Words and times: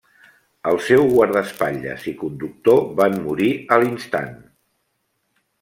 El 0.69 0.79
seu 0.85 1.03
guardaespatlles 1.11 2.07
i 2.13 2.15
conductor 2.23 2.83
van 3.03 3.21
morir 3.29 3.53
a 3.77 3.81
l'instant. 3.85 4.37